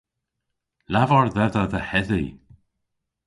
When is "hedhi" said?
1.89-2.25